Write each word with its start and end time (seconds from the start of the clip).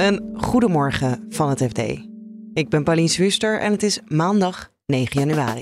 Een 0.00 0.34
goedemorgen 0.36 1.26
van 1.28 1.48
het 1.48 1.62
FD. 1.62 1.78
Ik 2.54 2.68
ben 2.68 2.84
Paulien 2.84 3.08
Swuster 3.08 3.60
en 3.60 3.72
het 3.72 3.82
is 3.82 4.00
maandag 4.06 4.70
9 4.86 5.20
januari. 5.20 5.60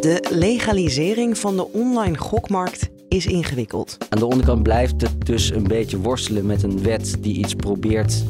De 0.00 0.26
legalisering 0.30 1.38
van 1.38 1.56
de 1.56 1.72
online 1.72 2.18
gokmarkt 2.18 2.90
is 3.08 3.26
ingewikkeld. 3.26 3.96
Aan 4.08 4.18
de 4.18 4.26
onderkant 4.26 4.62
blijft 4.62 5.00
het 5.00 5.26
dus 5.26 5.50
een 5.50 5.68
beetje 5.68 5.98
worstelen 5.98 6.46
met 6.46 6.62
een 6.62 6.82
wet 6.82 7.16
die 7.20 7.34
iets 7.34 7.54
probeert 7.54 8.24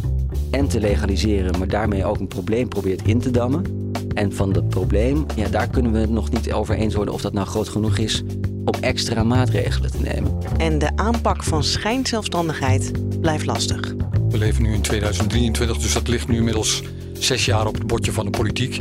en 0.50 0.68
te 0.68 0.80
legaliseren, 0.80 1.58
maar 1.58 1.68
daarmee 1.68 2.04
ook 2.04 2.18
een 2.18 2.28
probleem 2.28 2.68
probeert 2.68 3.02
in 3.06 3.20
te 3.20 3.30
dammen. 3.30 3.90
En 4.14 4.32
van 4.32 4.52
dat 4.52 4.68
probleem, 4.68 5.26
ja, 5.36 5.48
daar 5.48 5.68
kunnen 5.68 5.92
we 5.92 5.98
het 5.98 6.10
nog 6.10 6.30
niet 6.30 6.52
over 6.52 6.74
eens 6.74 6.94
worden 6.94 7.14
of 7.14 7.20
dat 7.20 7.32
nou 7.32 7.46
groot 7.46 7.68
genoeg 7.68 7.98
is 7.98 8.22
om 8.64 8.74
extra 8.80 9.22
maatregelen 9.22 9.90
te 9.90 10.00
nemen. 10.00 10.38
En 10.56 10.78
de 10.78 10.96
aanpak 10.96 11.42
van 11.42 11.64
schijnzelfstandigheid 11.64 12.92
blijft 13.20 13.46
lastig. 13.46 13.94
We 14.28 14.38
leven 14.38 14.62
nu 14.62 14.74
in 14.74 14.80
2023, 14.80 15.78
dus 15.78 15.92
dat 15.92 16.08
ligt 16.08 16.28
nu 16.28 16.36
inmiddels 16.36 16.82
zes 17.12 17.44
jaar 17.44 17.66
op 17.66 17.74
het 17.74 17.86
bordje 17.86 18.12
van 18.12 18.24
de 18.24 18.30
politiek. 18.30 18.80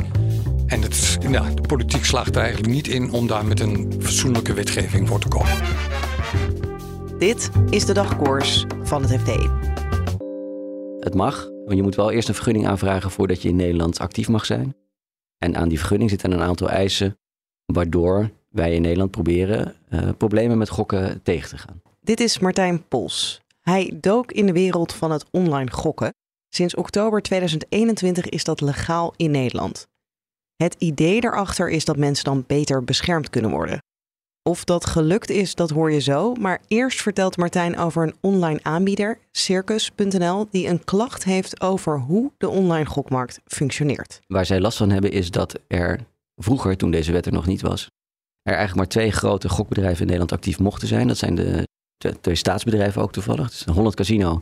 En 0.66 0.82
het, 0.82 1.18
ja, 1.30 1.50
de 1.50 1.68
politiek 1.68 2.04
slaagt 2.04 2.36
er 2.36 2.42
eigenlijk 2.42 2.72
niet 2.72 2.88
in 2.88 3.12
om 3.12 3.26
daar 3.26 3.46
met 3.46 3.60
een 3.60 3.92
fatsoenlijke 4.00 4.54
wetgeving 4.54 5.08
voor 5.08 5.20
te 5.20 5.28
komen. 5.28 5.56
Dit 7.18 7.50
is 7.70 7.84
de 7.84 7.92
dagkoers 7.92 8.66
van 8.82 9.02
het 9.02 9.20
FD. 9.20 9.30
Het 10.98 11.14
mag, 11.14 11.50
maar 11.64 11.74
je 11.74 11.82
moet 11.82 11.94
wel 11.94 12.10
eerst 12.10 12.28
een 12.28 12.34
vergunning 12.34 12.66
aanvragen 12.66 13.10
voordat 13.10 13.42
je 13.42 13.48
in 13.48 13.56
Nederland 13.56 13.98
actief 13.98 14.28
mag 14.28 14.44
zijn. 14.44 14.74
En 15.38 15.56
aan 15.56 15.68
die 15.68 15.78
vergunning 15.78 16.10
zitten 16.10 16.32
een 16.32 16.40
aantal 16.40 16.70
eisen, 16.70 17.18
waardoor 17.66 18.30
wij 18.54 18.74
in 18.74 18.82
Nederland 18.82 19.10
proberen 19.10 19.74
uh, 19.90 20.08
problemen 20.18 20.58
met 20.58 20.68
gokken 20.68 21.22
tegen 21.22 21.48
te 21.48 21.58
gaan. 21.58 21.82
Dit 22.00 22.20
is 22.20 22.38
Martijn 22.38 22.88
Pols. 22.88 23.40
Hij 23.60 23.92
dook 24.00 24.32
in 24.32 24.46
de 24.46 24.52
wereld 24.52 24.92
van 24.92 25.10
het 25.10 25.24
online 25.30 25.70
gokken. 25.70 26.14
Sinds 26.48 26.74
oktober 26.74 27.22
2021 27.22 28.28
is 28.28 28.44
dat 28.44 28.60
legaal 28.60 29.14
in 29.16 29.30
Nederland. 29.30 29.86
Het 30.56 30.74
idee 30.78 31.20
daarachter 31.20 31.70
is 31.70 31.84
dat 31.84 31.96
mensen 31.96 32.24
dan 32.24 32.44
beter 32.46 32.84
beschermd 32.84 33.30
kunnen 33.30 33.50
worden. 33.50 33.78
Of 34.42 34.64
dat 34.64 34.86
gelukt 34.86 35.30
is, 35.30 35.54
dat 35.54 35.70
hoor 35.70 35.92
je 35.92 36.00
zo. 36.00 36.34
Maar 36.34 36.60
eerst 36.68 37.02
vertelt 37.02 37.36
Martijn 37.36 37.78
over 37.78 38.02
een 38.02 38.14
online 38.20 38.60
aanbieder, 38.62 39.18
Circus.nl, 39.30 40.46
die 40.50 40.68
een 40.68 40.84
klacht 40.84 41.24
heeft 41.24 41.60
over 41.60 41.98
hoe 41.98 42.32
de 42.36 42.48
online 42.48 42.86
gokmarkt 42.86 43.40
functioneert. 43.44 44.20
Waar 44.26 44.46
zij 44.46 44.60
last 44.60 44.78
van 44.78 44.90
hebben 44.90 45.10
is 45.10 45.30
dat 45.30 45.60
er 45.66 46.00
vroeger, 46.36 46.76
toen 46.76 46.90
deze 46.90 47.12
wet 47.12 47.26
er 47.26 47.32
nog 47.32 47.46
niet 47.46 47.60
was, 47.60 47.90
er 48.44 48.56
eigenlijk 48.56 48.76
maar 48.76 49.02
twee 49.02 49.12
grote 49.12 49.48
gokbedrijven 49.48 50.00
in 50.00 50.06
Nederland 50.06 50.32
actief 50.32 50.58
mochten 50.58 50.88
zijn. 50.88 51.08
Dat 51.08 51.18
zijn 51.18 51.34
de 51.34 51.66
twee 52.20 52.34
staatsbedrijven 52.34 53.02
ook 53.02 53.12
toevallig. 53.12 53.50
Dus 53.50 53.64
Holland 53.64 53.94
Casino 53.94 54.40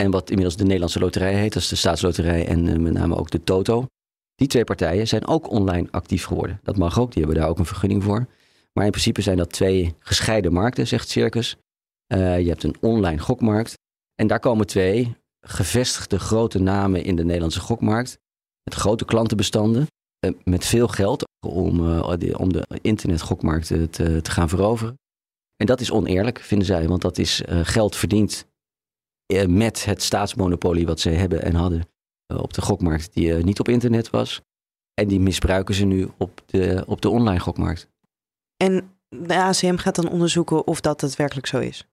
en 0.00 0.10
wat 0.10 0.28
inmiddels 0.28 0.56
de 0.56 0.64
Nederlandse 0.64 0.98
Loterij 0.98 1.34
heet. 1.34 1.52
Dat 1.52 1.62
is 1.62 1.68
de 1.68 1.76
Staatsloterij 1.76 2.46
en 2.46 2.66
uh, 2.66 2.76
met 2.76 2.92
name 2.92 3.16
ook 3.16 3.30
de 3.30 3.44
Toto. 3.44 3.86
Die 4.34 4.48
twee 4.48 4.64
partijen 4.64 5.08
zijn 5.08 5.26
ook 5.26 5.50
online 5.50 5.88
actief 5.90 6.24
geworden. 6.24 6.60
Dat 6.62 6.76
mag 6.76 6.98
ook, 6.98 7.12
die 7.12 7.22
hebben 7.22 7.40
daar 7.40 7.50
ook 7.50 7.58
een 7.58 7.66
vergunning 7.66 8.02
voor. 8.02 8.26
Maar 8.72 8.84
in 8.84 8.90
principe 8.90 9.22
zijn 9.22 9.36
dat 9.36 9.52
twee 9.52 9.94
gescheiden 9.98 10.52
markten, 10.52 10.86
zegt 10.86 11.08
Circus. 11.08 11.56
Uh, 12.12 12.40
je 12.40 12.48
hebt 12.48 12.62
een 12.62 12.76
online 12.80 13.18
gokmarkt. 13.18 13.74
En 14.14 14.26
daar 14.26 14.40
komen 14.40 14.66
twee 14.66 15.16
gevestigde 15.40 16.18
grote 16.18 16.58
namen 16.58 17.04
in 17.04 17.16
de 17.16 17.24
Nederlandse 17.24 17.60
gokmarkt. 17.60 18.18
Met 18.62 18.74
grote 18.74 19.04
klantenbestanden. 19.04 19.86
Uh, 20.26 20.32
met 20.44 20.64
veel 20.64 20.88
geld 20.88 21.28
om, 21.46 21.80
uh, 21.80 22.14
om 22.36 22.52
de 22.52 22.80
internetgokmarkt 22.82 23.66
te, 23.66 23.88
te, 23.90 24.30
gaan 24.30 24.48
veroveren. 24.48 24.98
En 25.56 25.66
dat 25.66 25.80
is 25.80 25.90
oneerlijk, 25.90 26.40
vinden 26.40 26.66
zij. 26.66 26.88
Want 26.88 27.02
dat 27.02 27.18
is 27.18 27.42
geld 27.46 27.96
verdiend 27.96 28.46
met 29.46 29.84
het 29.84 30.02
staatsmonopolie 30.02 30.86
wat 30.86 31.00
ze 31.00 31.10
hebben 31.10 31.42
en 31.42 31.54
hadden 31.54 31.88
op 32.26 32.52
de 32.52 32.62
gokmarkt. 32.62 33.12
Die 33.12 33.32
niet 33.32 33.60
op 33.60 33.68
internet 33.68 34.10
was. 34.10 34.42
En 34.94 35.08
die 35.08 35.20
misbruiken 35.20 35.74
ze 35.74 35.84
nu 35.84 36.08
op 36.18 36.42
de, 36.46 36.84
op 36.86 37.00
de 37.00 37.08
online 37.08 37.40
gokmarkt. 37.40 37.88
En 38.56 38.98
de 39.08 39.34
ACM 39.34 39.76
gaat 39.76 39.94
dan 39.94 40.08
onderzoeken 40.08 40.66
of 40.66 40.80
dat 40.80 41.00
daadwerkelijk 41.00 41.46
zo 41.46 41.58
is. 41.58 41.86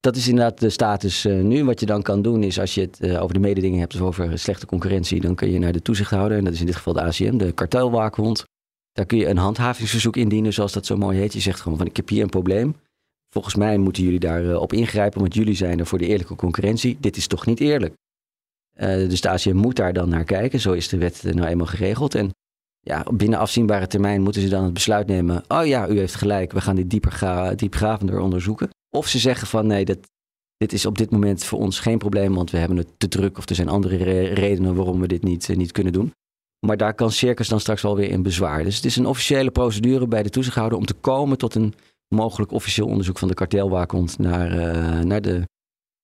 Dat 0.00 0.16
is 0.16 0.28
inderdaad 0.28 0.60
de 0.60 0.70
status 0.70 1.26
uh, 1.26 1.42
nu. 1.42 1.64
Wat 1.64 1.80
je 1.80 1.86
dan 1.86 2.02
kan 2.02 2.22
doen 2.22 2.42
is 2.42 2.60
als 2.60 2.74
je 2.74 2.80
het 2.80 2.98
uh, 3.00 3.22
over 3.22 3.34
de 3.34 3.40
mededingen 3.40 3.78
hebt, 3.78 3.92
dus 3.92 4.00
over 4.00 4.38
slechte 4.38 4.66
concurrentie, 4.66 5.20
dan 5.20 5.34
kun 5.34 5.50
je 5.50 5.58
naar 5.58 5.72
de 5.72 5.82
toezichthouder, 5.82 6.38
en 6.38 6.44
dat 6.44 6.52
is 6.52 6.60
in 6.60 6.66
dit 6.66 6.76
geval 6.76 6.92
de 6.92 7.02
ACM, 7.02 7.36
de 7.36 7.52
kartelwaakhond. 7.52 8.44
Daar 8.92 9.06
kun 9.06 9.18
je 9.18 9.26
een 9.26 9.36
handhavingsverzoek 9.36 10.16
indienen, 10.16 10.52
zoals 10.52 10.72
dat 10.72 10.86
zo 10.86 10.96
mooi 10.96 11.18
heet. 11.18 11.32
Je 11.32 11.40
zegt 11.40 11.60
gewoon 11.60 11.78
van 11.78 11.86
ik 11.86 11.96
heb 11.96 12.08
hier 12.08 12.22
een 12.22 12.28
probleem. 12.28 12.76
Volgens 13.34 13.54
mij 13.54 13.78
moeten 13.78 14.02
jullie 14.02 14.18
daarop 14.18 14.50
uh, 14.50 14.60
op 14.60 14.72
ingrijpen, 14.72 15.20
want 15.20 15.34
jullie 15.34 15.54
zijn 15.54 15.78
er 15.78 15.86
voor 15.86 15.98
de 15.98 16.06
eerlijke 16.06 16.34
concurrentie. 16.34 16.96
Dit 17.00 17.16
is 17.16 17.26
toch 17.26 17.46
niet 17.46 17.60
eerlijk? 17.60 17.94
dus 18.80 19.20
de 19.20 19.28
ACM 19.28 19.56
moet 19.56 19.76
daar 19.76 19.92
dan 19.92 20.08
naar 20.08 20.24
kijken. 20.24 20.60
Zo 20.60 20.72
is 20.72 20.88
de 20.88 20.98
wet 20.98 21.22
nou 21.22 21.48
eenmaal 21.48 21.66
geregeld. 21.66 22.14
En 22.14 22.30
ja, 22.80 23.06
binnen 23.14 23.38
afzienbare 23.38 23.86
termijn 23.86 24.22
moeten 24.22 24.42
ze 24.42 24.48
dan 24.48 24.64
het 24.64 24.72
besluit 24.72 25.06
nemen. 25.06 25.42
Oh 25.48 25.66
ja, 25.66 25.88
u 25.88 25.98
heeft 25.98 26.14
gelijk, 26.14 26.52
we 26.52 26.60
gaan 26.60 26.76
dit 26.76 26.90
dieper 26.90 27.56
diepgravender 27.56 28.18
onderzoeken. 28.18 28.70
Of 28.90 29.06
ze 29.06 29.18
zeggen 29.18 29.46
van 29.46 29.66
nee, 29.66 29.84
dat, 29.84 29.98
dit 30.56 30.72
is 30.72 30.86
op 30.86 30.98
dit 30.98 31.10
moment 31.10 31.44
voor 31.44 31.58
ons 31.58 31.80
geen 31.80 31.98
probleem, 31.98 32.34
want 32.34 32.50
we 32.50 32.58
hebben 32.58 32.76
het 32.76 32.88
te 32.96 33.08
druk 33.08 33.38
of 33.38 33.48
er 33.48 33.54
zijn 33.54 33.68
andere 33.68 34.24
redenen 34.34 34.74
waarom 34.74 35.00
we 35.00 35.06
dit 35.06 35.22
niet, 35.22 35.48
uh, 35.48 35.56
niet 35.56 35.72
kunnen 35.72 35.92
doen. 35.92 36.12
Maar 36.66 36.76
daar 36.76 36.94
kan 36.94 37.10
Circus 37.10 37.48
dan 37.48 37.60
straks 37.60 37.82
wel 37.82 37.96
weer 37.96 38.10
in 38.10 38.22
bezwaar. 38.22 38.64
Dus 38.64 38.76
het 38.76 38.84
is 38.84 38.96
een 38.96 39.06
officiële 39.06 39.50
procedure 39.50 40.06
bij 40.06 40.22
de 40.22 40.30
toezichthouder 40.30 40.78
om 40.78 40.84
te 40.84 40.94
komen 40.94 41.38
tot 41.38 41.54
een 41.54 41.74
mogelijk 42.08 42.52
officieel 42.52 42.86
onderzoek 42.86 43.18
van 43.18 43.28
de 43.28 43.34
kartelwaakhond 43.34 44.18
naar, 44.18 44.52
uh, 44.52 45.00
naar 45.00 45.22
de 45.22 45.48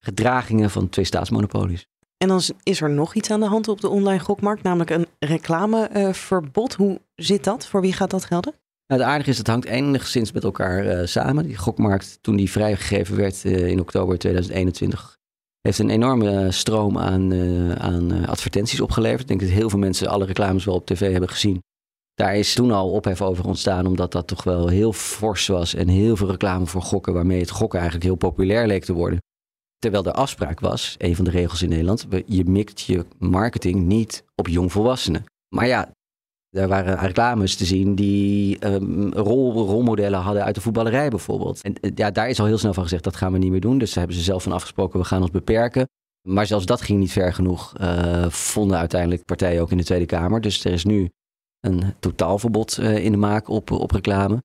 gedragingen 0.04 0.70
van 0.70 0.88
twee 0.88 1.04
staatsmonopolies. 1.04 1.86
En 2.16 2.28
dan 2.28 2.40
is 2.62 2.80
er 2.80 2.90
nog 2.90 3.14
iets 3.14 3.30
aan 3.30 3.40
de 3.40 3.46
hand 3.46 3.68
op 3.68 3.80
de 3.80 3.88
online 3.88 4.20
gokmarkt, 4.20 4.62
namelijk 4.62 4.90
een 4.90 5.06
reclameverbod. 5.18 6.74
Hoe 6.74 7.00
zit 7.14 7.44
dat? 7.44 7.66
Voor 7.66 7.80
wie 7.80 7.92
gaat 7.92 8.10
dat 8.10 8.24
gelden? 8.24 8.54
Nou, 8.86 9.00
het 9.00 9.10
aardige 9.10 9.30
is, 9.30 9.38
het 9.38 9.46
hangt 9.46 9.66
enigszins 9.66 10.32
met 10.32 10.44
elkaar 10.44 10.86
uh, 10.86 11.06
samen. 11.06 11.46
Die 11.46 11.56
gokmarkt, 11.56 12.18
toen 12.20 12.36
die 12.36 12.50
vrijgegeven 12.50 13.16
werd 13.16 13.44
uh, 13.44 13.68
in 13.68 13.80
oktober 13.80 14.18
2021, 14.18 15.16
heeft 15.60 15.78
een 15.78 15.90
enorme 15.90 16.52
stroom 16.52 16.98
aan, 16.98 17.34
aan 17.78 18.26
advertenties 18.26 18.80
opgeleverd. 18.80 19.20
Ik 19.20 19.28
denk 19.28 19.40
dat 19.40 19.48
heel 19.48 19.70
veel 19.70 19.78
mensen 19.78 20.08
alle 20.08 20.24
reclames 20.24 20.64
wel 20.64 20.74
op 20.74 20.86
tv 20.86 21.10
hebben 21.10 21.28
gezien. 21.28 21.62
Daar 22.14 22.36
is 22.36 22.54
toen 22.54 22.70
al 22.70 22.90
ophef 22.90 23.22
over 23.22 23.46
ontstaan, 23.46 23.86
omdat 23.86 24.12
dat 24.12 24.26
toch 24.26 24.42
wel 24.42 24.68
heel 24.68 24.92
fors 24.92 25.46
was 25.46 25.74
en 25.74 25.88
heel 25.88 26.16
veel 26.16 26.30
reclame 26.30 26.66
voor 26.66 26.82
gokken, 26.82 27.12
waarmee 27.12 27.40
het 27.40 27.50
gokken 27.50 27.78
eigenlijk 27.78 28.08
heel 28.08 28.30
populair 28.30 28.66
leek 28.66 28.84
te 28.84 28.92
worden. 28.92 29.18
Terwijl 29.78 30.02
de 30.02 30.12
afspraak 30.12 30.60
was, 30.60 30.94
een 30.98 31.16
van 31.16 31.24
de 31.24 31.30
regels 31.30 31.62
in 31.62 31.68
Nederland, 31.68 32.06
je 32.26 32.44
mikt 32.44 32.80
je 32.80 33.04
marketing 33.18 33.86
niet 33.86 34.24
op 34.34 34.48
jongvolwassenen. 34.48 35.24
Maar 35.54 35.66
ja, 35.66 35.90
er 36.56 36.68
waren 36.68 36.98
reclames 36.98 37.56
te 37.56 37.64
zien 37.64 37.94
die 37.94 38.66
um, 38.66 39.12
rol, 39.12 39.66
rolmodellen 39.66 40.20
hadden 40.20 40.44
uit 40.44 40.54
de 40.54 40.60
voetballerij 40.60 41.08
bijvoorbeeld. 41.08 41.62
En 41.62 41.74
eh, 41.80 41.90
ja, 41.94 42.10
daar 42.10 42.28
is 42.28 42.40
al 42.40 42.46
heel 42.46 42.58
snel 42.58 42.74
van 42.74 42.82
gezegd, 42.82 43.04
dat 43.04 43.16
gaan 43.16 43.32
we 43.32 43.38
niet 43.38 43.50
meer 43.50 43.60
doen. 43.60 43.78
Dus 43.78 43.88
daar 43.88 43.98
hebben 43.98 44.16
ze 44.16 44.22
zelf 44.22 44.42
van 44.42 44.52
afgesproken, 44.52 45.00
we 45.00 45.06
gaan 45.06 45.22
ons 45.22 45.30
beperken. 45.30 45.88
Maar 46.28 46.46
zelfs 46.46 46.66
dat 46.66 46.80
ging 46.80 46.98
niet 46.98 47.12
ver 47.12 47.32
genoeg, 47.32 47.72
uh, 47.80 48.28
vonden 48.28 48.78
uiteindelijk 48.78 49.24
partijen 49.24 49.62
ook 49.62 49.70
in 49.70 49.76
de 49.76 49.84
Tweede 49.84 50.06
Kamer. 50.06 50.40
Dus 50.40 50.64
er 50.64 50.72
is 50.72 50.84
nu 50.84 51.10
een 51.60 51.94
totaalverbod 52.00 52.78
uh, 52.80 53.04
in 53.04 53.10
de 53.12 53.18
maak 53.18 53.48
op, 53.48 53.70
op 53.70 53.90
reclame. 53.90 54.42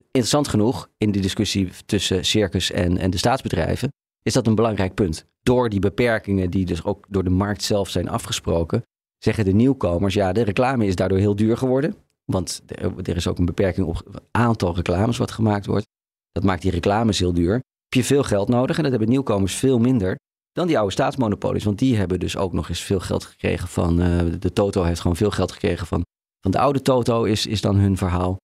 Interessant 0.00 0.48
genoeg, 0.48 0.88
in 0.98 1.12
de 1.12 1.20
discussie 1.20 1.70
tussen 1.86 2.24
circus 2.24 2.70
en, 2.70 2.98
en 2.98 3.10
de 3.10 3.18
staatsbedrijven, 3.18 3.92
is 4.22 4.32
dat 4.32 4.46
een 4.46 4.54
belangrijk 4.54 4.94
punt. 4.94 5.26
Door 5.42 5.68
die 5.68 5.80
beperkingen 5.80 6.50
die 6.50 6.64
dus 6.64 6.84
ook 6.84 7.04
door 7.08 7.24
de 7.24 7.30
markt 7.30 7.62
zelf 7.62 7.88
zijn 7.88 8.08
afgesproken, 8.08 8.82
zeggen 9.18 9.44
de 9.44 9.52
nieuwkomers, 9.52 10.14
ja, 10.14 10.32
de 10.32 10.42
reclame 10.42 10.86
is 10.86 10.96
daardoor 10.96 11.18
heel 11.18 11.36
duur 11.36 11.56
geworden. 11.56 11.96
Want 12.24 12.62
er 13.02 13.16
is 13.16 13.26
ook 13.26 13.38
een 13.38 13.44
beperking 13.44 13.86
op 13.86 13.96
het 13.96 14.22
aantal 14.30 14.74
reclames 14.74 15.16
wat 15.16 15.30
gemaakt 15.30 15.66
wordt. 15.66 15.86
Dat 16.32 16.44
maakt 16.44 16.62
die 16.62 16.70
reclames 16.70 17.18
heel 17.18 17.32
duur. 17.32 17.52
Heb 17.52 17.94
je 17.94 18.04
veel 18.04 18.22
geld 18.22 18.48
nodig 18.48 18.76
en 18.76 18.82
dat 18.82 18.90
hebben 18.90 19.08
nieuwkomers 19.08 19.54
veel 19.54 19.78
minder 19.78 20.16
dan 20.52 20.66
die 20.66 20.78
oude 20.78 20.92
staatsmonopolies. 20.92 21.64
Want 21.64 21.78
die 21.78 21.96
hebben 21.96 22.20
dus 22.20 22.36
ook 22.36 22.52
nog 22.52 22.68
eens 22.68 22.80
veel 22.80 23.00
geld 23.00 23.24
gekregen 23.24 23.68
van, 23.68 24.00
uh, 24.00 24.20
de 24.38 24.52
Toto 24.52 24.82
heeft 24.82 25.00
gewoon 25.00 25.16
veel 25.16 25.30
geld 25.30 25.52
gekregen 25.52 25.86
van, 25.86 26.02
van 26.40 26.50
de 26.50 26.58
oude 26.58 26.82
Toto 26.82 27.24
is, 27.24 27.46
is 27.46 27.60
dan 27.60 27.76
hun 27.76 27.96
verhaal. 27.96 28.36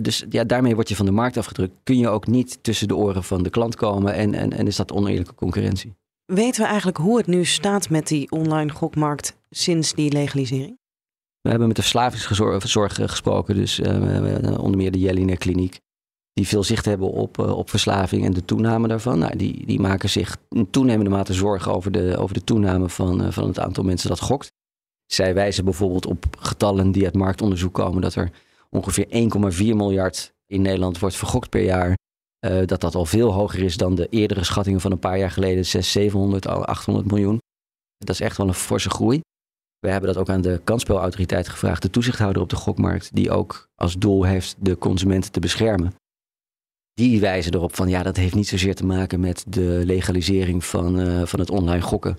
Dus 0.00 0.24
ja, 0.28 0.44
daarmee 0.44 0.74
word 0.74 0.88
je 0.88 0.96
van 0.96 1.06
de 1.06 1.12
markt 1.12 1.36
afgedrukt. 1.36 1.74
Kun 1.82 1.98
je 1.98 2.08
ook 2.08 2.26
niet 2.26 2.62
tussen 2.62 2.88
de 2.88 2.96
oren 2.96 3.24
van 3.24 3.42
de 3.42 3.50
klant 3.50 3.76
komen 3.76 4.14
en, 4.14 4.34
en, 4.34 4.52
en 4.52 4.66
is 4.66 4.76
dat 4.76 4.92
oneerlijke 4.92 5.34
concurrentie. 5.34 5.94
Weten 6.30 6.62
we 6.62 6.66
eigenlijk 6.66 6.98
hoe 6.98 7.16
het 7.16 7.26
nu 7.26 7.44
staat 7.44 7.90
met 7.90 8.06
die 8.06 8.30
online 8.30 8.70
gokmarkt 8.72 9.36
sinds 9.50 9.94
die 9.94 10.12
legalisering? 10.12 10.78
We 11.40 11.48
hebben 11.48 11.66
met 11.66 11.76
de 11.76 11.82
verslavingszorg 11.82 12.94
gesproken, 12.94 13.54
dus 13.54 13.78
uh, 13.78 14.58
onder 14.60 14.76
meer 14.76 14.90
de 14.90 14.98
Jelinek 14.98 15.38
Kliniek, 15.38 15.80
die 16.32 16.46
veel 16.46 16.62
zicht 16.62 16.84
hebben 16.84 17.10
op, 17.10 17.38
op 17.38 17.70
verslaving 17.70 18.24
en 18.24 18.32
de 18.32 18.44
toename 18.44 18.88
daarvan. 18.88 19.18
Nou, 19.18 19.36
die, 19.36 19.66
die 19.66 19.80
maken 19.80 20.10
zich 20.10 20.36
in 20.48 20.70
toenemende 20.70 21.10
mate 21.10 21.32
zorgen 21.32 21.72
over 21.72 21.92
de, 21.92 22.16
over 22.18 22.34
de 22.34 22.44
toename 22.44 22.88
van, 22.88 23.32
van 23.32 23.46
het 23.46 23.58
aantal 23.58 23.84
mensen 23.84 24.08
dat 24.08 24.20
gokt. 24.20 24.52
Zij 25.06 25.34
wijzen 25.34 25.64
bijvoorbeeld 25.64 26.06
op 26.06 26.24
getallen 26.38 26.92
die 26.92 27.04
uit 27.04 27.14
marktonderzoek 27.14 27.74
komen 27.74 28.02
dat 28.02 28.14
er 28.14 28.30
ongeveer 28.68 29.06
1,4 29.52 29.56
miljard 29.56 30.34
in 30.46 30.62
Nederland 30.62 30.98
wordt 30.98 31.16
vergokt 31.16 31.50
per 31.50 31.62
jaar. 31.62 31.96
Uh, 32.46 32.66
dat 32.66 32.80
dat 32.80 32.94
al 32.94 33.04
veel 33.04 33.32
hoger 33.32 33.62
is 33.62 33.76
dan 33.76 33.94
de 33.94 34.06
eerdere 34.08 34.44
schattingen 34.44 34.80
van 34.80 34.92
een 34.92 34.98
paar 34.98 35.18
jaar 35.18 35.30
geleden, 35.30 35.66
600, 35.66 35.92
700, 35.92 36.46
800 36.46 37.06
miljoen. 37.06 37.38
Dat 37.98 38.14
is 38.14 38.20
echt 38.20 38.36
wel 38.36 38.48
een 38.48 38.54
forse 38.54 38.90
groei. 38.90 39.20
We 39.78 39.90
hebben 39.90 40.12
dat 40.12 40.22
ook 40.22 40.28
aan 40.28 40.40
de 40.40 40.60
kansspelautoriteit 40.64 41.48
gevraagd, 41.48 41.82
de 41.82 41.90
toezichthouder 41.90 42.42
op 42.42 42.48
de 42.48 42.56
gokmarkt, 42.56 43.10
die 43.12 43.30
ook 43.30 43.68
als 43.74 43.94
doel 43.98 44.24
heeft 44.24 44.56
de 44.58 44.78
consumenten 44.78 45.32
te 45.32 45.40
beschermen. 45.40 45.94
Die 46.94 47.20
wijzen 47.20 47.54
erop 47.54 47.74
van 47.74 47.88
ja, 47.88 48.02
dat 48.02 48.16
heeft 48.16 48.34
niet 48.34 48.48
zozeer 48.48 48.74
te 48.74 48.86
maken 48.86 49.20
met 49.20 49.44
de 49.48 49.82
legalisering 49.84 50.64
van, 50.64 51.00
uh, 51.00 51.22
van 51.24 51.40
het 51.40 51.50
online 51.50 51.82
gokken. 51.82 52.16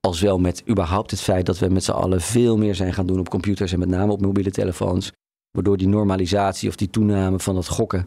Als 0.00 0.20
wel 0.20 0.38
met 0.38 0.62
überhaupt 0.68 1.10
het 1.10 1.20
feit 1.20 1.46
dat 1.46 1.58
we 1.58 1.68
met 1.68 1.84
z'n 1.84 1.90
allen 1.90 2.20
veel 2.20 2.56
meer 2.56 2.74
zijn 2.74 2.92
gaan 2.92 3.06
doen 3.06 3.18
op 3.18 3.28
computers 3.28 3.72
en 3.72 3.78
met 3.78 3.88
name 3.88 4.12
op 4.12 4.20
mobiele 4.20 4.50
telefoons. 4.50 5.12
Waardoor 5.50 5.76
die 5.76 5.88
normalisatie 5.88 6.68
of 6.68 6.76
die 6.76 6.90
toename 6.90 7.38
van 7.38 7.56
het 7.56 7.68
gokken, 7.68 8.04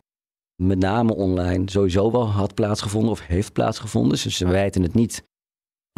met 0.56 0.80
name 0.80 1.16
online, 1.16 1.72
sowieso 1.72 2.12
wel 2.12 2.30
had 2.30 2.54
plaatsgevonden 2.54 3.12
of 3.12 3.28
heeft 3.28 3.54
plaatsgevonden. 3.54 4.12
Dus 4.24 4.38
ze 4.38 4.48
wijten 4.48 4.82
het 4.82 4.94
niet 4.94 5.24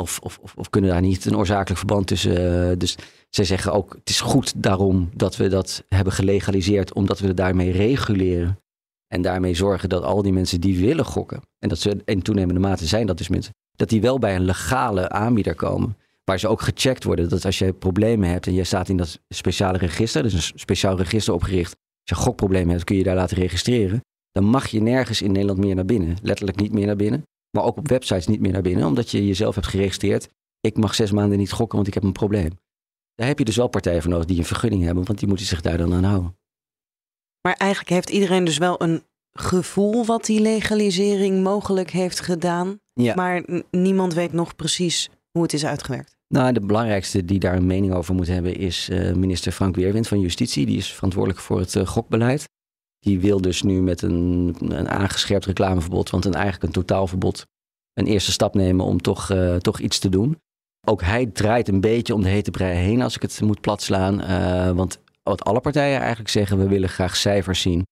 of, 0.01 0.19
of, 0.19 0.39
of, 0.55 0.69
kunnen 0.69 0.89
daar 0.89 1.01
niet 1.01 1.25
een 1.25 1.37
oorzakelijk 1.37 1.77
verband 1.77 2.07
tussen. 2.07 2.69
Uh, 2.69 2.77
dus 2.77 2.95
zij 3.29 3.45
zeggen 3.45 3.73
ook: 3.73 3.93
het 3.93 4.09
is 4.09 4.21
goed 4.21 4.63
daarom 4.63 5.09
dat 5.13 5.35
we 5.35 5.47
dat 5.47 5.83
hebben 5.87 6.13
gelegaliseerd, 6.13 6.93
omdat 6.93 7.19
we 7.19 7.27
het 7.27 7.37
daarmee 7.37 7.71
reguleren. 7.71 8.59
En 9.07 9.21
daarmee 9.21 9.53
zorgen 9.53 9.89
dat 9.89 10.03
al 10.03 10.21
die 10.21 10.33
mensen 10.33 10.61
die 10.61 10.79
willen 10.79 11.05
gokken, 11.05 11.41
en 11.59 11.69
dat 11.69 11.79
ze 11.79 12.01
in 12.05 12.21
toenemende 12.21 12.59
mate 12.59 12.85
zijn 12.85 13.07
dat 13.07 13.17
dus 13.17 13.27
mensen, 13.27 13.53
dat 13.75 13.89
die 13.89 14.01
wel 14.01 14.19
bij 14.19 14.35
een 14.35 14.45
legale 14.45 15.09
aanbieder 15.09 15.55
komen. 15.55 15.97
Waar 16.23 16.39
ze 16.39 16.47
ook 16.47 16.61
gecheckt 16.61 17.03
worden. 17.03 17.29
Dat 17.29 17.45
als 17.45 17.59
je 17.59 17.73
problemen 17.73 18.29
hebt 18.29 18.47
en 18.47 18.53
jij 18.53 18.63
staat 18.63 18.89
in 18.89 18.97
dat 18.97 19.19
speciale 19.29 19.77
register, 19.77 20.23
dus 20.23 20.33
een 20.33 20.59
speciaal 20.59 20.97
register 20.97 21.33
opgericht. 21.33 21.75
Als 22.05 22.17
je 22.17 22.25
gokproblemen 22.25 22.69
hebt, 22.69 22.83
kun 22.83 22.95
je 22.95 23.03
daar 23.03 23.15
laten 23.15 23.37
registreren. 23.37 24.01
Dan 24.37 24.45
mag 24.45 24.67
je 24.67 24.81
nergens 24.81 25.21
in 25.21 25.31
Nederland 25.31 25.59
meer 25.59 25.75
naar 25.75 25.85
binnen. 25.85 26.17
Letterlijk 26.21 26.59
niet 26.59 26.71
meer 26.71 26.85
naar 26.85 26.95
binnen. 26.95 27.23
Maar 27.51 27.63
ook 27.63 27.77
op 27.77 27.87
websites 27.87 28.27
niet 28.27 28.39
meer 28.39 28.51
naar 28.51 28.61
binnen, 28.61 28.85
omdat 28.85 29.11
je 29.11 29.27
jezelf 29.27 29.55
hebt 29.55 29.67
geregistreerd. 29.67 30.29
Ik 30.59 30.77
mag 30.77 30.95
zes 30.95 31.11
maanden 31.11 31.37
niet 31.37 31.51
gokken, 31.51 31.75
want 31.75 31.87
ik 31.87 31.93
heb 31.93 32.03
een 32.03 32.11
probleem. 32.11 32.59
Daar 33.15 33.27
heb 33.27 33.39
je 33.39 33.45
dus 33.45 33.55
wel 33.55 33.67
partijen 33.67 34.01
voor 34.01 34.11
nodig 34.11 34.25
die 34.25 34.37
een 34.37 34.45
vergunning 34.45 34.83
hebben, 34.83 35.05
want 35.05 35.19
die 35.19 35.27
moeten 35.27 35.45
zich 35.45 35.61
daar 35.61 35.77
dan 35.77 35.93
aan 35.93 36.03
houden. 36.03 36.37
Maar 37.41 37.53
eigenlijk 37.53 37.89
heeft 37.91 38.09
iedereen 38.09 38.43
dus 38.43 38.57
wel 38.57 38.81
een 38.81 39.03
gevoel 39.33 40.05
wat 40.05 40.25
die 40.25 40.41
legalisering 40.41 41.43
mogelijk 41.43 41.89
heeft 41.89 42.19
gedaan. 42.19 42.79
Ja. 42.93 43.15
Maar 43.15 43.43
niemand 43.71 44.13
weet 44.13 44.33
nog 44.33 44.55
precies 44.55 45.09
hoe 45.31 45.41
het 45.41 45.53
is 45.53 45.65
uitgewerkt. 45.65 46.15
Nou, 46.27 46.53
de 46.53 46.61
belangrijkste 46.61 47.25
die 47.25 47.39
daar 47.39 47.55
een 47.55 47.65
mening 47.65 47.93
over 47.93 48.15
moet 48.15 48.27
hebben 48.27 48.55
is 48.55 48.89
uh, 48.89 49.13
minister 49.13 49.51
Frank 49.51 49.75
Weerwind 49.75 50.07
van 50.07 50.19
Justitie. 50.19 50.65
Die 50.65 50.77
is 50.77 50.93
verantwoordelijk 50.93 51.41
voor 51.41 51.59
het 51.59 51.75
uh, 51.75 51.87
gokbeleid. 51.87 52.45
Die 52.99 53.19
wil 53.19 53.41
dus 53.41 53.61
nu 53.61 53.81
met 53.81 54.01
een, 54.01 54.55
een 54.59 54.89
aangescherpt 54.89 55.45
reclameverbod, 55.45 56.09
want 56.09 56.25
een, 56.25 56.33
eigenlijk 56.33 56.63
een 56.63 56.81
totaalverbod, 56.81 57.45
een 57.93 58.05
eerste 58.05 58.31
stap 58.31 58.55
nemen 58.55 58.85
om 58.85 59.01
toch, 59.01 59.31
uh, 59.31 59.55
toch 59.55 59.79
iets 59.79 59.99
te 59.99 60.09
doen. 60.09 60.39
Ook 60.87 61.01
hij 61.01 61.25
draait 61.25 61.67
een 61.67 61.81
beetje 61.81 62.13
om 62.13 62.21
de 62.21 62.29
hete 62.29 62.51
brei 62.51 62.77
heen 62.77 63.01
als 63.01 63.15
ik 63.15 63.21
het 63.21 63.41
moet 63.41 63.61
platslaan. 63.61 64.21
Uh, 64.21 64.71
want 64.71 64.99
wat 65.23 65.43
alle 65.43 65.59
partijen 65.59 65.99
eigenlijk 65.99 66.29
zeggen, 66.29 66.57
we 66.57 66.67
willen 66.67 66.89
graag 66.89 67.15
cijfers 67.15 67.61
zien. 67.61 67.85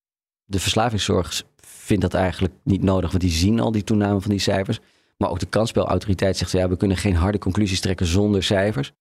De 0.44 0.60
verslavingszorg 0.60 1.44
vindt 1.56 2.02
dat 2.02 2.14
eigenlijk 2.14 2.54
niet 2.64 2.84
nodig, 2.84 3.10
want 3.10 3.24
die 3.24 3.32
zien 3.32 3.60
al 3.60 3.72
die 3.72 3.84
toename 3.84 4.22
van 4.22 4.32
die 4.32 4.40
cijfers. 4.40 4.80
Maar 5.18 5.30
ook 5.30 5.40
de 5.40 5.46
kansspelautoriteit 5.46 6.38
zegt, 6.38 6.52
ja, 6.52 6.70
we 6.70 6.78
kunnen 6.78 6.98
geen 6.98 7.16
harde 7.16 7.38
conclusies 7.38 7.80
trekken 7.80 8.06
zonder 8.06 8.44
cijfers. 8.44 8.92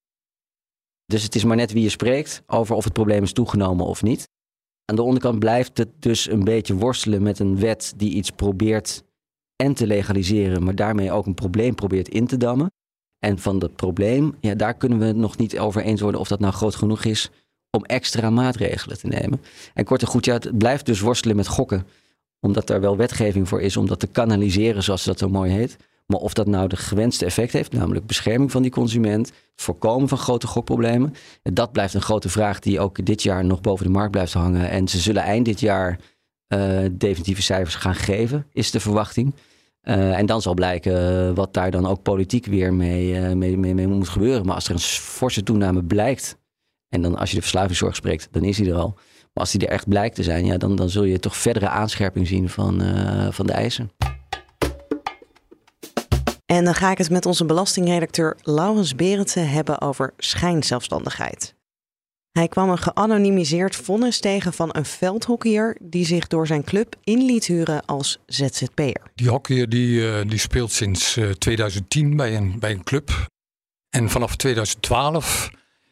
Dus 1.05 1.23
het 1.23 1.35
is 1.35 1.43
maar 1.43 1.55
net 1.55 1.71
wie 1.71 1.83
je 1.83 1.89
spreekt 1.89 2.43
over 2.47 2.75
of 2.75 2.83
het 2.83 2.93
probleem 2.93 3.23
is 3.23 3.33
toegenomen 3.33 3.85
of 3.85 4.03
niet. 4.03 4.29
Aan 4.85 4.95
de 4.95 5.01
onderkant 5.01 5.39
blijft 5.39 5.77
het 5.77 5.89
dus 5.99 6.29
een 6.29 6.43
beetje 6.43 6.75
worstelen 6.75 7.23
met 7.23 7.39
een 7.39 7.59
wet 7.59 7.93
die 7.97 8.13
iets 8.13 8.31
probeert 8.31 9.03
en 9.55 9.73
te 9.73 9.87
legaliseren, 9.87 10.63
maar 10.63 10.75
daarmee 10.75 11.11
ook 11.11 11.25
een 11.25 11.33
probleem 11.33 11.75
probeert 11.75 12.07
in 12.07 12.27
te 12.27 12.37
dammen. 12.37 12.71
En 13.19 13.39
van 13.39 13.59
dat 13.59 13.75
probleem, 13.75 14.35
ja, 14.39 14.55
daar 14.55 14.73
kunnen 14.73 14.99
we 14.99 15.11
nog 15.11 15.37
niet 15.37 15.59
over 15.59 15.81
eens 15.81 16.01
worden 16.01 16.19
of 16.19 16.27
dat 16.27 16.39
nou 16.39 16.53
groot 16.53 16.75
genoeg 16.75 17.03
is 17.03 17.29
om 17.71 17.83
extra 17.83 18.29
maatregelen 18.29 18.97
te 18.97 19.07
nemen. 19.07 19.41
En 19.73 19.85
kort 19.85 20.01
en 20.01 20.07
goed, 20.07 20.25
ja, 20.25 20.33
het 20.33 20.57
blijft 20.57 20.85
dus 20.85 20.99
worstelen 20.99 21.35
met 21.35 21.47
gokken, 21.47 21.87
omdat 22.39 22.69
er 22.69 22.81
wel 22.81 22.97
wetgeving 22.97 23.47
voor 23.47 23.61
is 23.61 23.77
om 23.77 23.87
dat 23.87 23.99
te 23.99 24.07
kanaliseren, 24.07 24.83
zoals 24.83 25.03
dat 25.03 25.19
zo 25.19 25.29
mooi 25.29 25.51
heet. 25.51 25.77
Maar 26.05 26.19
of 26.19 26.33
dat 26.33 26.47
nou 26.47 26.67
de 26.67 26.75
gewenste 26.75 27.25
effect 27.25 27.53
heeft, 27.53 27.73
namelijk 27.73 28.05
bescherming 28.05 28.51
van 28.51 28.61
die 28.61 28.71
consument, 28.71 29.31
voorkomen 29.55 30.07
van 30.07 30.17
grote 30.17 30.47
gokproblemen, 30.47 31.13
dat 31.43 31.71
blijft 31.71 31.93
een 31.93 32.01
grote 32.01 32.29
vraag 32.29 32.59
die 32.59 32.79
ook 32.79 33.05
dit 33.05 33.23
jaar 33.23 33.45
nog 33.45 33.61
boven 33.61 33.85
de 33.85 33.91
markt 33.91 34.11
blijft 34.11 34.33
hangen. 34.33 34.69
En 34.69 34.87
ze 34.87 34.99
zullen 34.99 35.23
eind 35.23 35.45
dit 35.45 35.59
jaar 35.59 35.99
uh, 36.47 36.79
definitieve 36.91 37.41
cijfers 37.41 37.75
gaan 37.75 37.95
geven, 37.95 38.45
is 38.51 38.71
de 38.71 38.79
verwachting. 38.79 39.35
Uh, 39.83 40.17
en 40.17 40.25
dan 40.25 40.41
zal 40.41 40.53
blijken 40.53 41.35
wat 41.35 41.53
daar 41.53 41.71
dan 41.71 41.85
ook 41.85 42.01
politiek 42.01 42.45
weer 42.45 42.73
mee, 42.73 43.35
mee, 43.35 43.57
mee, 43.57 43.73
mee, 43.73 43.87
moet 43.87 44.09
gebeuren. 44.09 44.45
Maar 44.45 44.55
als 44.55 44.67
er 44.67 44.73
een 44.73 44.79
forse 44.79 45.43
toename 45.43 45.83
blijkt, 45.83 46.37
en 46.89 47.01
dan 47.01 47.17
als 47.17 47.29
je 47.29 47.35
de 47.35 47.41
verslavingszorg 47.41 47.95
spreekt, 47.95 48.27
dan 48.31 48.43
is 48.43 48.57
die 48.57 48.69
er 48.69 48.77
al. 48.77 48.93
Maar 48.93 49.43
als 49.43 49.51
die 49.51 49.67
er 49.67 49.73
echt 49.73 49.87
blijkt 49.87 50.15
te 50.15 50.23
zijn, 50.23 50.45
ja, 50.45 50.57
dan, 50.57 50.75
dan 50.75 50.89
zul 50.89 51.03
je 51.03 51.19
toch 51.19 51.37
verdere 51.37 51.69
aanscherping 51.69 52.27
zien 52.27 52.49
van, 52.49 52.81
van 53.31 53.45
de 53.45 53.53
eisen. 53.53 53.91
En 56.45 56.63
dan 56.63 56.75
ga 56.75 56.91
ik 56.91 56.97
het 56.97 57.09
met 57.09 57.25
onze 57.25 57.45
belastingredacteur 57.45 58.37
Laurens 58.41 58.95
Berendsen 58.95 59.49
hebben 59.49 59.81
over 59.81 60.13
schijnzelfstandigheid. 60.17 61.55
Hij 62.31 62.47
kwam 62.47 62.69
een 62.69 62.77
geanonimiseerd 62.77 63.75
vonnis 63.75 64.19
tegen 64.19 64.53
van 64.53 64.69
een 64.71 64.85
veldhockeyer 64.85 65.77
die 65.81 66.05
zich 66.05 66.27
door 66.27 66.47
zijn 66.47 66.63
club 66.63 66.95
in 67.03 67.25
liet 67.25 67.45
huren 67.45 67.85
als 67.85 68.19
ZZP'er. 68.25 69.01
Die 69.15 69.29
hockeyer 69.29 69.69
die, 69.69 69.99
uh, 69.99 70.21
die 70.27 70.39
speelt 70.39 70.71
sinds 70.71 71.17
uh, 71.17 71.29
2010 71.29 72.15
bij 72.15 72.35
een, 72.35 72.59
bij 72.59 72.71
een 72.71 72.83
club. 72.83 73.27
En 73.89 74.09
vanaf 74.09 74.35
2012 74.35 75.49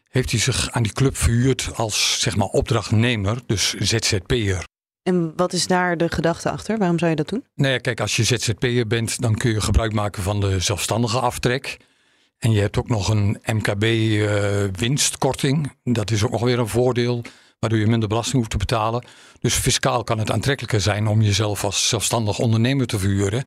heeft 0.10 0.32
hij 0.32 0.40
zich 0.40 0.72
aan 0.72 0.84
die 0.84 0.94
club 0.94 1.18
verhuurd 1.18 1.70
als 1.76 2.22
zeg 2.22 2.36
maar, 2.36 2.48
opdrachtnemer, 2.48 3.42
dus 3.46 3.74
ZZP'er. 3.74 4.64
En 5.04 5.34
wat 5.36 5.54
is 5.54 5.68
daar 5.68 5.98
de 5.98 6.10
gedachte 6.10 6.50
achter? 6.50 6.78
Waarom 6.78 7.00
zou 7.00 7.10
je 7.10 7.18
dat 7.18 7.30
doen? 7.30 7.46
Nou 7.56 7.72
ja, 7.72 7.78
kijk, 7.78 8.00
als 8.00 8.16
je 8.16 8.24
ZZP'er 8.24 8.88
bent, 8.88 9.22
dan 9.22 9.36
kun 9.36 9.52
je 9.52 9.62
gebruik 9.62 9.94
maken 9.94 10.24
van 10.24 10.40
de 10.40 10.60
zelfstandige 10.60 11.20
aftrek. 11.20 11.78
En 12.38 12.52
je 12.52 12.60
hebt 12.60 12.78
ook 12.78 12.90
nog 12.90 13.10
een 13.10 13.42
MKB-winstkorting. 13.46 15.66
Uh, 15.66 15.72
dat 15.94 16.12
is 16.12 16.24
ook 16.24 16.32
nog 16.32 16.42
weer 16.42 16.60
een 16.60 16.68
voordeel, 16.68 17.22
waardoor 17.60 17.80
je 17.80 17.88
minder 17.88 18.10
belasting 18.10 18.38
hoeft 18.38 18.50
te 18.50 18.58
betalen. 18.58 19.04
Dus 19.40 19.54
fiscaal 19.54 20.04
kan 20.04 20.20
het 20.20 20.32
aantrekkelijker 20.32 20.82
zijn 20.82 21.08
om 21.08 21.22
jezelf 21.22 21.64
als 21.64 21.90
zelfstandig 21.90 22.40
ondernemer 22.40 22.88
te 22.88 23.00
verhuren, 23.00 23.46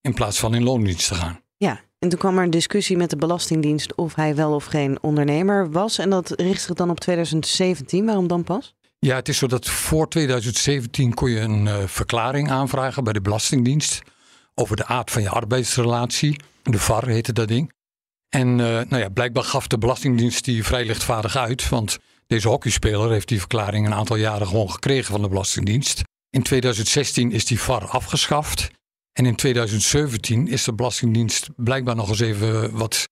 in 0.00 0.14
plaats 0.14 0.38
van 0.38 0.54
in 0.54 0.62
loondienst 0.62 1.08
te 1.08 1.14
gaan. 1.14 1.40
Ja, 1.56 1.80
en 1.98 2.08
toen 2.08 2.18
kwam 2.18 2.38
er 2.38 2.44
een 2.44 2.50
discussie 2.50 2.96
met 2.96 3.10
de 3.10 3.16
Belastingdienst 3.16 3.94
of 3.94 4.14
hij 4.14 4.34
wel 4.34 4.54
of 4.54 4.64
geen 4.64 5.02
ondernemer 5.02 5.70
was. 5.70 5.98
En 5.98 6.10
dat 6.10 6.30
richt 6.30 6.62
zich 6.62 6.74
dan 6.74 6.90
op 6.90 7.00
2017. 7.00 8.06
Waarom 8.06 8.26
dan 8.26 8.44
pas? 8.44 8.76
Ja, 9.00 9.14
het 9.14 9.28
is 9.28 9.38
zo 9.38 9.46
dat 9.46 9.68
voor 9.68 10.08
2017 10.08 11.14
kon 11.14 11.30
je 11.30 11.40
een 11.40 11.66
uh, 11.66 11.76
verklaring 11.86 12.50
aanvragen 12.50 13.04
bij 13.04 13.12
de 13.12 13.20
Belastingdienst 13.20 14.02
over 14.54 14.76
de 14.76 14.86
aard 14.86 15.10
van 15.10 15.22
je 15.22 15.28
arbeidsrelatie. 15.28 16.40
De 16.62 16.78
VAR 16.78 17.06
heette 17.06 17.32
dat 17.32 17.48
ding. 17.48 17.72
En 18.28 18.48
uh, 18.48 18.56
nou 18.66 18.96
ja, 18.96 19.08
blijkbaar 19.08 19.44
gaf 19.44 19.66
de 19.66 19.78
Belastingdienst 19.78 20.44
die 20.44 20.64
vrij 20.64 20.84
lichtvaardig 20.84 21.36
uit, 21.36 21.68
want 21.68 21.98
deze 22.26 22.48
hockeyspeler 22.48 23.10
heeft 23.10 23.28
die 23.28 23.38
verklaring 23.38 23.86
een 23.86 23.94
aantal 23.94 24.16
jaren 24.16 24.46
gewoon 24.46 24.70
gekregen 24.70 25.12
van 25.12 25.22
de 25.22 25.28
Belastingdienst. 25.28 26.02
In 26.30 26.42
2016 26.42 27.32
is 27.32 27.44
die 27.44 27.60
VAR 27.60 27.86
afgeschaft. 27.86 28.70
En 29.12 29.26
in 29.26 29.36
2017 29.36 30.48
is 30.48 30.64
de 30.64 30.74
Belastingdienst 30.74 31.48
blijkbaar 31.56 31.96
nog 31.96 32.08
eens 32.08 32.20
even 32.20 32.76
wat, 32.76 33.08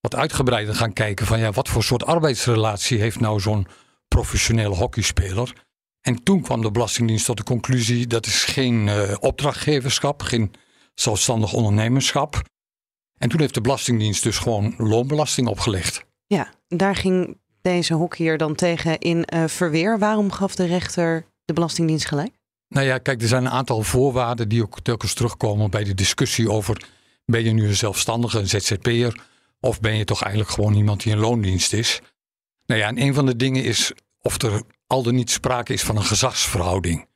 wat 0.00 0.14
uitgebreider 0.14 0.74
gaan 0.74 0.92
kijken 0.92 1.26
van 1.26 1.38
ja, 1.38 1.50
wat 1.50 1.68
voor 1.68 1.82
soort 1.82 2.04
arbeidsrelatie 2.04 2.98
heeft 3.00 3.20
nou 3.20 3.40
zo'n 3.40 3.66
professionele 4.14 4.74
hockeyspeler. 4.74 5.52
En 6.00 6.22
toen 6.22 6.42
kwam 6.42 6.62
de 6.62 6.70
Belastingdienst 6.70 7.26
tot 7.26 7.36
de 7.36 7.42
conclusie 7.42 8.06
dat 8.06 8.26
is 8.26 8.44
geen 8.44 8.86
uh, 8.86 9.14
opdrachtgeverschap, 9.20 10.22
geen 10.22 10.52
zelfstandig 10.94 11.52
ondernemerschap. 11.52 12.42
En 13.18 13.28
toen 13.28 13.40
heeft 13.40 13.54
de 13.54 13.60
Belastingdienst 13.60 14.22
dus 14.22 14.38
gewoon 14.38 14.74
loonbelasting 14.78 15.48
opgelegd. 15.48 16.04
Ja, 16.26 16.52
daar 16.68 16.96
ging 16.96 17.38
deze 17.62 17.94
hockeyer 17.94 18.38
dan 18.38 18.54
tegen 18.54 18.98
in 18.98 19.26
uh, 19.34 19.44
verweer. 19.46 19.98
Waarom 19.98 20.32
gaf 20.32 20.54
de 20.54 20.64
rechter 20.64 21.26
de 21.44 21.52
Belastingdienst 21.52 22.06
gelijk? 22.06 22.38
Nou 22.68 22.86
ja, 22.86 22.98
kijk, 22.98 23.22
er 23.22 23.28
zijn 23.28 23.44
een 23.44 23.50
aantal 23.50 23.82
voorwaarden 23.82 24.48
die 24.48 24.62
ook 24.62 24.80
telkens 24.80 25.14
terugkomen 25.14 25.70
bij 25.70 25.84
de 25.84 25.94
discussie 25.94 26.50
over 26.50 26.88
ben 27.24 27.44
je 27.44 27.50
nu 27.50 27.68
een 27.68 27.76
zelfstandige, 27.76 28.38
een 28.38 28.48
ZZP'er, 28.48 29.20
of 29.60 29.80
ben 29.80 29.96
je 29.96 30.04
toch 30.04 30.22
eigenlijk 30.22 30.52
gewoon 30.52 30.74
iemand 30.74 31.02
die 31.02 31.12
in 31.12 31.18
loondienst 31.18 31.72
is? 31.72 32.00
Nou 32.70 32.82
ja, 32.82 32.88
en 32.88 33.00
een 33.00 33.14
van 33.14 33.26
de 33.26 33.36
dingen 33.36 33.64
is 33.64 33.92
of 34.20 34.42
er 34.42 34.62
al 34.86 35.02
dan 35.02 35.14
niet 35.14 35.30
sprake 35.30 35.72
is 35.72 35.82
van 35.82 35.96
een 35.96 36.04
gezagsverhouding. 36.04 37.08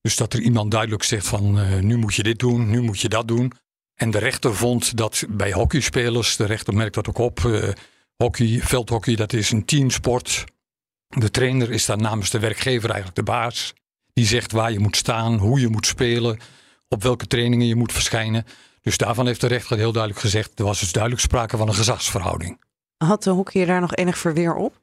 Dus 0.00 0.16
dat 0.16 0.32
er 0.32 0.40
iemand 0.40 0.70
duidelijk 0.70 1.02
zegt 1.02 1.26
van 1.26 1.58
uh, 1.58 1.78
nu 1.78 1.96
moet 1.96 2.14
je 2.14 2.22
dit 2.22 2.38
doen, 2.38 2.70
nu 2.70 2.80
moet 2.80 3.00
je 3.00 3.08
dat 3.08 3.28
doen. 3.28 3.52
En 3.94 4.10
de 4.10 4.18
rechter 4.18 4.54
vond 4.54 4.96
dat 4.96 5.24
bij 5.28 5.52
hockeyspelers, 5.52 6.36
de 6.36 6.44
rechter 6.44 6.74
merkt 6.74 6.94
dat 6.94 7.08
ook 7.08 7.18
op, 7.18 7.40
uh, 7.40 7.68
hockey, 8.16 8.60
veldhockey, 8.62 9.14
dat 9.14 9.32
is 9.32 9.50
een 9.50 9.64
teamsport. 9.64 10.44
De 11.08 11.30
trainer 11.30 11.70
is 11.70 11.86
daar 11.86 11.98
namens 11.98 12.30
de 12.30 12.38
werkgever 12.38 12.90
eigenlijk 12.90 13.16
de 13.16 13.32
baas. 13.32 13.74
Die 14.12 14.26
zegt 14.26 14.52
waar 14.52 14.72
je 14.72 14.78
moet 14.78 14.96
staan, 14.96 15.38
hoe 15.38 15.60
je 15.60 15.68
moet 15.68 15.86
spelen, 15.86 16.38
op 16.88 17.02
welke 17.02 17.26
trainingen 17.26 17.66
je 17.66 17.76
moet 17.76 17.92
verschijnen. 17.92 18.46
Dus 18.80 18.96
daarvan 18.96 19.26
heeft 19.26 19.40
de 19.40 19.46
rechter 19.46 19.76
heel 19.76 19.92
duidelijk 19.92 20.22
gezegd, 20.22 20.58
er 20.58 20.64
was 20.64 20.80
dus 20.80 20.92
duidelijk 20.92 21.22
sprake 21.22 21.56
van 21.56 21.68
een 21.68 21.74
gezagsverhouding. 21.74 22.60
Had 22.96 23.22
de 23.22 23.30
hockeyer 23.30 23.66
daar 23.66 23.80
nog 23.80 23.94
enig 23.94 24.18
verweer 24.18 24.54
op? 24.54 24.80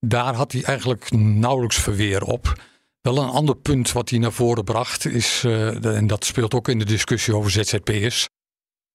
Daar 0.00 0.34
had 0.34 0.52
hij 0.52 0.62
eigenlijk 0.62 1.10
nauwelijks 1.12 1.76
verweer 1.76 2.22
op. 2.22 2.62
Wel 3.00 3.18
een 3.18 3.28
ander 3.28 3.56
punt 3.56 3.92
wat 3.92 4.10
hij 4.10 4.18
naar 4.18 4.32
voren 4.32 4.64
bracht 4.64 5.06
is, 5.06 5.42
uh, 5.46 5.96
en 5.96 6.06
dat 6.06 6.24
speelt 6.24 6.54
ook 6.54 6.68
in 6.68 6.78
de 6.78 6.84
discussie 6.84 7.34
over 7.34 7.50
ZZP'ers, 7.50 8.28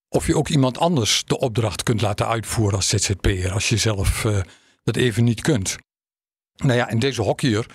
of 0.10 0.28
je 0.28 0.38
ook 0.38 0.50
iemand 0.50 0.78
anders 0.78 1.24
de 1.26 1.40
opdracht 1.40 1.84
kunt 1.84 2.02
laten 2.02 2.28
uitvoeren 2.28 2.76
als 2.76 2.88
ZZP'er, 2.88 3.52
als 3.52 3.70
je 3.70 3.78
zelf 3.78 4.24
uh, 4.24 4.42
dat 4.84 4.96
even 4.96 5.24
niet 5.24 5.42
kunt. 5.42 5.76
Nou 6.56 6.74
ja, 6.74 6.90
en 6.90 7.00
deze 7.00 7.22
hockeyer, 7.22 7.66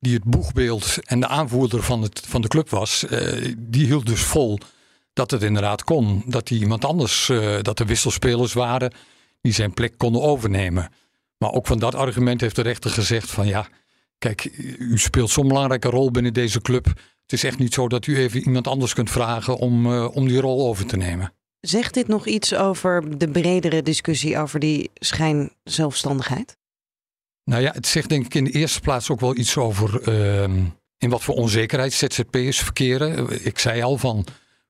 die 0.00 0.14
het 0.14 0.24
boegbeeld 0.24 0.98
en 1.02 1.20
de 1.20 1.26
aanvoerder 1.26 1.82
van, 1.82 2.02
het, 2.02 2.22
van 2.26 2.40
de 2.40 2.48
club 2.48 2.70
was, 2.70 3.04
uh, 3.04 3.54
die 3.58 3.86
hield 3.86 4.06
dus 4.06 4.22
vol 4.22 4.58
dat 5.12 5.30
het 5.30 5.42
inderdaad 5.42 5.84
kon. 5.84 6.22
Dat 6.26 6.48
hij 6.48 6.58
iemand 6.58 6.84
anders, 6.84 7.26
dat 7.62 7.78
er 7.78 7.86
wisselspelers 7.86 8.52
waren 8.52 8.92
die 9.40 9.52
zijn 9.52 9.74
plek 9.74 9.98
konden 9.98 10.22
overnemen. 10.22 10.90
Maar 11.42 11.52
ook 11.52 11.66
van 11.66 11.78
dat 11.78 11.94
argument 11.94 12.40
heeft 12.40 12.56
de 12.56 12.62
rechter 12.62 12.90
gezegd 12.90 13.30
van 13.30 13.46
ja, 13.46 13.68
kijk, 14.18 14.44
u 14.78 14.98
speelt 14.98 15.30
zo'n 15.30 15.48
belangrijke 15.48 15.88
rol 15.88 16.10
binnen 16.10 16.32
deze 16.32 16.60
club. 16.60 16.84
Het 17.22 17.32
is 17.32 17.44
echt 17.44 17.58
niet 17.58 17.74
zo 17.74 17.88
dat 17.88 18.06
u 18.06 18.16
even 18.16 18.40
iemand 18.40 18.66
anders 18.66 18.94
kunt 18.94 19.10
vragen 19.10 19.56
om, 19.56 19.86
uh, 19.86 20.16
om 20.16 20.28
die 20.28 20.40
rol 20.40 20.68
over 20.68 20.86
te 20.86 20.96
nemen. 20.96 21.32
Zegt 21.60 21.94
dit 21.94 22.08
nog 22.08 22.26
iets 22.26 22.54
over 22.54 23.18
de 23.18 23.28
bredere 23.28 23.82
discussie 23.82 24.38
over 24.38 24.60
die 24.60 24.90
schijnzelfstandigheid? 24.94 26.56
Nou 27.44 27.62
ja, 27.62 27.72
het 27.72 27.86
zegt 27.86 28.08
denk 28.08 28.24
ik 28.24 28.34
in 28.34 28.44
de 28.44 28.50
eerste 28.50 28.80
plaats 28.80 29.10
ook 29.10 29.20
wel 29.20 29.36
iets 29.36 29.56
over 29.56 30.08
uh, 30.08 30.42
in 30.98 31.10
wat 31.10 31.22
voor 31.22 31.34
onzekerheid 31.34 31.92
ZZP'ers 31.92 32.58
verkeren. 32.58 33.44
Ik 33.44 33.58
zei 33.58 33.82
al 33.82 33.98
van 33.98 34.26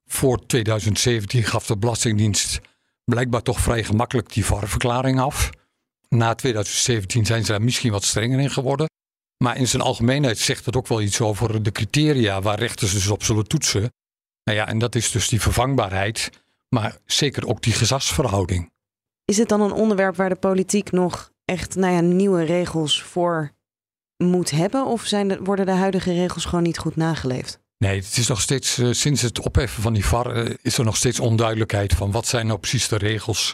voor 0.07 0.47
2017 0.47 1.43
gaf 1.43 1.67
de 1.67 1.77
Belastingdienst 1.77 2.61
blijkbaar 3.05 3.43
toch 3.43 3.61
vrij 3.61 3.85
gemakkelijk 3.85 4.33
die 4.33 4.45
VAR-verklaring 4.45 5.21
af. 5.21 5.51
Na 6.15 6.35
2017 6.35 7.27
zijn 7.27 7.45
ze 7.45 7.53
daar 7.53 7.63
misschien 7.63 7.93
wat 7.93 8.05
strenger 8.05 8.41
in 8.41 8.51
geworden. 8.51 8.87
Maar 9.45 9.57
in 9.57 9.69
zijn 9.69 9.83
algemeenheid 9.83 10.39
zegt 10.39 10.67
het 10.67 10.77
ook 10.77 10.87
wel 10.87 11.01
iets 11.01 11.21
over 11.21 11.63
de 11.63 11.73
criteria 11.73 12.43
waar 12.43 12.59
rechters 12.59 12.93
dus 12.93 13.09
op 13.09 13.23
zullen 13.23 13.49
toetsen. 13.49 13.93
Nou 14.45 14.59
ja, 14.59 14.69
en 14.69 14.79
dat 14.79 14.95
is 14.95 15.11
dus 15.11 15.29
die 15.29 15.41
vervangbaarheid, 15.41 16.31
maar 16.69 16.97
zeker 17.07 17.47
ook 17.47 17.63
die 17.63 17.73
gezagsverhouding. 17.73 18.71
Is 19.25 19.37
het 19.39 19.49
dan 19.49 19.61
een 19.61 19.73
onderwerp 19.73 20.17
waar 20.17 20.29
de 20.29 20.35
politiek 20.35 20.91
nog 20.91 21.31
echt 21.45 21.75
nou 21.75 21.93
ja, 21.93 22.01
nieuwe 22.01 22.45
regels 22.45 23.03
voor 23.03 23.53
moet 24.17 24.51
hebben? 24.51 24.87
Of 24.87 25.05
zijn 25.05 25.29
de, 25.29 25.39
worden 25.43 25.67
de 25.67 25.73
huidige 25.73 26.13
regels 26.13 26.45
gewoon 26.45 26.65
niet 26.65 26.79
goed 26.79 26.97
nageleefd? 26.97 27.59
Nee, 27.79 28.01
het 28.01 28.17
is 28.17 28.27
nog 28.27 28.41
steeds, 28.41 28.79
uh, 28.79 28.93
sinds 28.93 29.23
het 29.23 29.41
opheffen 29.41 29.83
van 29.83 29.93
die 29.93 30.05
VAR, 30.05 30.37
uh, 30.37 30.55
is 30.63 30.79
er 30.79 30.85
nog 30.85 30.97
steeds 30.97 31.21
onduidelijkheid 31.21 31.93
van 31.93 32.11
wat 32.11 32.27
zijn 32.27 32.47
nou 32.47 32.59
precies 32.59 32.89
de 32.89 32.99
regels 32.99 33.53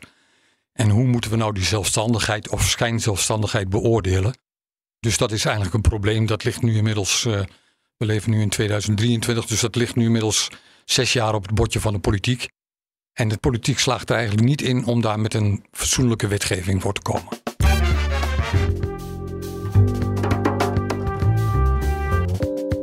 en 0.78 0.90
hoe 0.90 1.04
moeten 1.04 1.30
we 1.30 1.36
nou 1.36 1.52
die 1.52 1.64
zelfstandigheid 1.64 2.48
of 2.48 2.62
schijnzelfstandigheid 2.62 3.68
beoordelen. 3.68 4.38
Dus 5.00 5.18
dat 5.18 5.32
is 5.32 5.44
eigenlijk 5.44 5.74
een 5.74 5.80
probleem. 5.80 6.26
Dat 6.26 6.44
ligt 6.44 6.62
nu 6.62 6.76
inmiddels, 6.76 7.24
uh, 7.24 7.40
we 7.96 8.06
leven 8.06 8.30
nu 8.30 8.40
in 8.40 8.48
2023, 8.48 9.46
dus 9.46 9.60
dat 9.60 9.74
ligt 9.74 9.96
nu 9.96 10.04
inmiddels 10.04 10.48
zes 10.84 11.12
jaar 11.12 11.34
op 11.34 11.42
het 11.42 11.54
bordje 11.54 11.80
van 11.80 11.92
de 11.92 11.98
politiek. 11.98 12.48
En 13.12 13.28
de 13.28 13.36
politiek 13.36 13.78
slaagt 13.78 14.10
er 14.10 14.16
eigenlijk 14.16 14.46
niet 14.46 14.62
in 14.62 14.84
om 14.84 15.00
daar 15.00 15.20
met 15.20 15.34
een 15.34 15.64
fatsoenlijke 15.70 16.28
wetgeving 16.28 16.82
voor 16.82 16.92
te 16.92 17.02
komen. 17.02 17.38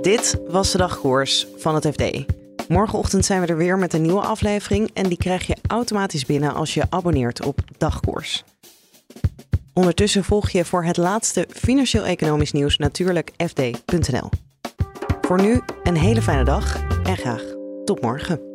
Dit 0.01 0.39
was 0.47 0.71
de 0.71 0.77
dagkoers 0.77 1.47
van 1.57 1.75
het 1.75 1.87
FD. 1.87 2.25
Morgenochtend 2.67 3.25
zijn 3.25 3.41
we 3.41 3.47
er 3.47 3.57
weer 3.57 3.77
met 3.77 3.93
een 3.93 4.01
nieuwe 4.01 4.21
aflevering 4.21 4.89
en 4.93 5.07
die 5.09 5.17
krijg 5.17 5.47
je 5.47 5.57
automatisch 5.67 6.25
binnen 6.25 6.53
als 6.53 6.73
je 6.73 6.85
abonneert 6.89 7.45
op 7.45 7.59
Dagkoers. 7.77 8.43
Ondertussen 9.73 10.23
volg 10.23 10.49
je 10.49 10.65
voor 10.65 10.83
het 10.83 10.97
laatste 10.97 11.47
financieel-economisch 11.49 12.51
nieuws 12.51 12.77
natuurlijk 12.77 13.31
fd.nl. 13.37 14.29
Voor 15.21 15.41
nu 15.41 15.61
een 15.83 15.97
hele 15.97 16.21
fijne 16.21 16.43
dag 16.43 16.83
en 17.03 17.17
graag 17.17 17.43
tot 17.85 18.01
morgen. 18.01 18.54